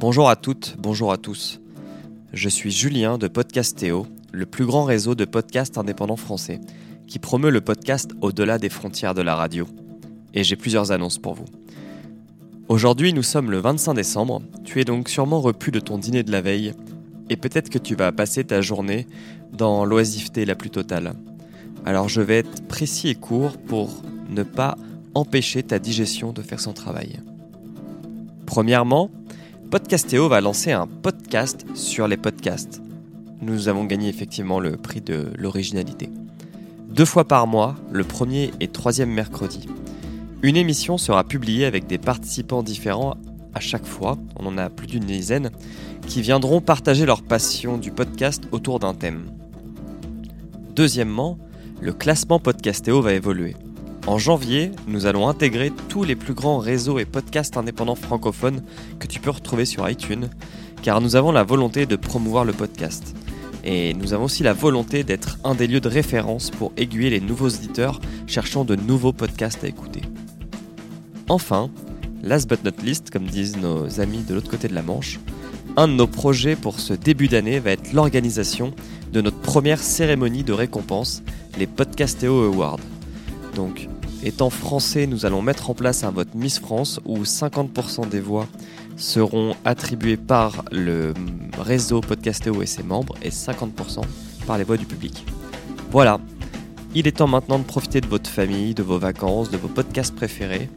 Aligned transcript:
Bonjour 0.00 0.30
à 0.30 0.36
toutes, 0.36 0.76
bonjour 0.78 1.12
à 1.12 1.18
tous. 1.18 1.60
Je 2.32 2.48
suis 2.48 2.70
Julien 2.70 3.18
de 3.18 3.28
Podcastéo, 3.28 4.06
le 4.32 4.46
plus 4.46 4.64
grand 4.64 4.84
réseau 4.84 5.14
de 5.14 5.26
podcasts 5.26 5.76
indépendants 5.76 6.16
français, 6.16 6.58
qui 7.06 7.18
promeut 7.18 7.50
le 7.50 7.60
podcast 7.60 8.10
au-delà 8.22 8.56
des 8.56 8.70
frontières 8.70 9.12
de 9.12 9.20
la 9.20 9.34
radio. 9.34 9.66
Et 10.32 10.42
j'ai 10.42 10.56
plusieurs 10.56 10.90
annonces 10.90 11.18
pour 11.18 11.34
vous. 11.34 11.44
Aujourd'hui, 12.68 13.12
nous 13.12 13.22
sommes 13.22 13.50
le 13.50 13.58
25 13.58 13.92
décembre, 13.92 14.40
tu 14.64 14.80
es 14.80 14.86
donc 14.86 15.10
sûrement 15.10 15.42
repu 15.42 15.70
de 15.70 15.80
ton 15.80 15.98
dîner 15.98 16.22
de 16.22 16.32
la 16.32 16.40
veille, 16.40 16.72
et 17.28 17.36
peut-être 17.36 17.68
que 17.68 17.76
tu 17.76 17.94
vas 17.94 18.10
passer 18.10 18.42
ta 18.42 18.62
journée 18.62 19.06
dans 19.52 19.84
l'oisiveté 19.84 20.46
la 20.46 20.54
plus 20.54 20.70
totale. 20.70 21.12
Alors 21.84 22.08
je 22.08 22.22
vais 22.22 22.38
être 22.38 22.66
précis 22.68 23.10
et 23.10 23.16
court 23.16 23.58
pour 23.58 24.00
ne 24.30 24.44
pas 24.44 24.78
empêcher 25.12 25.62
ta 25.62 25.78
digestion 25.78 26.32
de 26.32 26.40
faire 26.40 26.60
son 26.60 26.72
travail. 26.72 27.20
Premièrement, 28.46 29.10
Podcastéo 29.70 30.28
va 30.28 30.40
lancer 30.40 30.72
un 30.72 30.88
podcast 30.88 31.64
sur 31.74 32.08
les 32.08 32.16
podcasts. 32.16 32.82
Nous 33.40 33.68
avons 33.68 33.84
gagné 33.84 34.08
effectivement 34.08 34.58
le 34.58 34.76
prix 34.76 35.00
de 35.00 35.28
l'originalité. 35.38 36.10
Deux 36.88 37.04
fois 37.04 37.22
par 37.22 37.46
mois, 37.46 37.76
le 37.92 38.02
premier 38.02 38.50
et 38.58 38.66
troisième 38.66 39.12
mercredi. 39.12 39.68
Une 40.42 40.56
émission 40.56 40.98
sera 40.98 41.22
publiée 41.22 41.66
avec 41.66 41.86
des 41.86 41.98
participants 41.98 42.64
différents 42.64 43.16
à 43.54 43.60
chaque 43.60 43.86
fois, 43.86 44.18
on 44.36 44.46
en 44.46 44.58
a 44.58 44.70
plus 44.70 44.88
d'une 44.88 45.04
dizaine, 45.04 45.50
qui 46.08 46.20
viendront 46.20 46.60
partager 46.60 47.06
leur 47.06 47.22
passion 47.22 47.78
du 47.78 47.92
podcast 47.92 48.42
autour 48.50 48.80
d'un 48.80 48.94
thème. 48.94 49.30
Deuxièmement, 50.74 51.38
le 51.80 51.92
classement 51.92 52.40
Podcastéo 52.40 53.02
va 53.02 53.12
évoluer. 53.12 53.54
En 54.06 54.18
janvier, 54.18 54.72
nous 54.86 55.06
allons 55.06 55.28
intégrer 55.28 55.70
tous 55.88 56.04
les 56.04 56.16
plus 56.16 56.34
grands 56.34 56.58
réseaux 56.58 56.98
et 56.98 57.04
podcasts 57.04 57.56
indépendants 57.56 57.94
francophones 57.94 58.62
que 58.98 59.06
tu 59.06 59.20
peux 59.20 59.30
retrouver 59.30 59.66
sur 59.66 59.88
iTunes, 59.88 60.30
car 60.82 61.00
nous 61.00 61.16
avons 61.16 61.32
la 61.32 61.44
volonté 61.44 61.86
de 61.86 61.96
promouvoir 61.96 62.44
le 62.44 62.52
podcast. 62.52 63.14
Et 63.62 63.92
nous 63.92 64.14
avons 64.14 64.24
aussi 64.24 64.42
la 64.42 64.54
volonté 64.54 65.04
d'être 65.04 65.38
un 65.44 65.54
des 65.54 65.66
lieux 65.66 65.80
de 65.80 65.88
référence 65.88 66.50
pour 66.50 66.72
aiguiller 66.78 67.10
les 67.10 67.20
nouveaux 67.20 67.48
auditeurs 67.48 68.00
cherchant 68.26 68.64
de 68.64 68.74
nouveaux 68.74 69.12
podcasts 69.12 69.62
à 69.64 69.68
écouter. 69.68 70.00
Enfin, 71.28 71.70
last 72.22 72.48
but 72.48 72.64
not 72.64 72.82
least, 72.82 73.10
comme 73.10 73.26
disent 73.26 73.58
nos 73.58 74.00
amis 74.00 74.22
de 74.22 74.34
l'autre 74.34 74.50
côté 74.50 74.66
de 74.66 74.74
la 74.74 74.82
Manche, 74.82 75.20
un 75.76 75.88
de 75.88 75.92
nos 75.92 76.06
projets 76.06 76.56
pour 76.56 76.80
ce 76.80 76.94
début 76.94 77.28
d'année 77.28 77.60
va 77.60 77.72
être 77.72 77.92
l'organisation 77.92 78.72
de 79.12 79.20
notre 79.20 79.38
première 79.40 79.78
cérémonie 79.78 80.42
de 80.42 80.52
récompense, 80.52 81.22
les 81.58 81.66
Podcastéo 81.66 82.44
Awards. 82.44 82.80
Donc, 83.54 83.88
étant 84.22 84.50
français, 84.50 85.06
nous 85.06 85.26
allons 85.26 85.42
mettre 85.42 85.70
en 85.70 85.74
place 85.74 86.04
un 86.04 86.10
vote 86.10 86.34
Miss 86.34 86.58
France 86.58 87.00
où 87.04 87.22
50% 87.22 88.08
des 88.08 88.20
voix 88.20 88.46
seront 88.96 89.56
attribuées 89.64 90.16
par 90.16 90.64
le 90.70 91.14
réseau 91.58 92.00
Podcastéo 92.00 92.62
et 92.62 92.66
ses 92.66 92.82
membres 92.82 93.14
et 93.22 93.30
50% 93.30 94.02
par 94.46 94.58
les 94.58 94.64
voix 94.64 94.76
du 94.76 94.86
public. 94.86 95.24
Voilà, 95.90 96.20
il 96.94 97.06
est 97.06 97.16
temps 97.18 97.26
maintenant 97.26 97.58
de 97.58 97.64
profiter 97.64 98.00
de 98.00 98.06
votre 98.06 98.28
famille, 98.28 98.74
de 98.74 98.82
vos 98.82 98.98
vacances, 98.98 99.50
de 99.50 99.56
vos 99.56 99.68
podcasts 99.68 100.14
préférés 100.14 100.68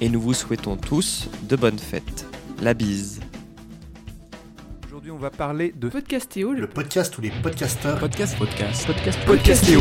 et 0.00 0.08
nous 0.08 0.20
vous 0.20 0.34
souhaitons 0.34 0.76
tous 0.76 1.28
de 1.48 1.56
bonnes 1.56 1.78
fêtes. 1.78 2.26
La 2.62 2.74
bise. 2.74 3.20
Aujourd'hui, 4.86 5.10
on 5.10 5.18
va 5.18 5.30
parler 5.30 5.72
de 5.76 5.88
Podcastéo, 5.88 6.52
Le 6.52 6.66
podcast 6.66 7.16
où 7.16 7.20
les 7.22 7.30
podcasteurs 7.30 7.98
podcast, 7.98 8.36
podcast, 8.36 8.86
podcast, 8.86 9.18
Podcastéo. 9.26 9.80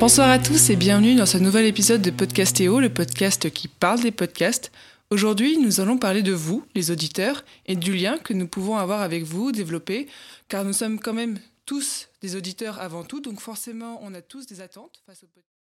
Bonsoir 0.00 0.30
à 0.30 0.38
tous 0.38 0.70
et 0.70 0.76
bienvenue 0.76 1.16
dans 1.16 1.26
ce 1.26 1.38
nouvel 1.38 1.66
épisode 1.66 2.02
de 2.02 2.12
Podcastéo, 2.12 2.78
le 2.78 2.88
podcast 2.88 3.50
qui 3.50 3.66
parle 3.66 4.00
des 4.00 4.12
podcasts. 4.12 4.70
Aujourd'hui, 5.10 5.58
nous 5.58 5.80
allons 5.80 5.98
parler 5.98 6.22
de 6.22 6.32
vous, 6.32 6.64
les 6.76 6.92
auditeurs, 6.92 7.44
et 7.66 7.74
du 7.74 7.92
lien 7.92 8.16
que 8.16 8.32
nous 8.32 8.46
pouvons 8.46 8.76
avoir 8.76 9.00
avec 9.00 9.24
vous, 9.24 9.50
développer, 9.50 10.06
car 10.46 10.64
nous 10.64 10.72
sommes 10.72 11.00
quand 11.00 11.14
même 11.14 11.40
tous 11.66 12.10
des 12.22 12.36
auditeurs 12.36 12.80
avant 12.80 13.02
tout, 13.02 13.20
donc 13.20 13.40
forcément, 13.40 13.98
on 14.00 14.14
a 14.14 14.22
tous 14.22 14.46
des 14.46 14.60
attentes 14.60 15.02
face 15.04 15.24
au 15.24 15.26
podcast. 15.26 15.57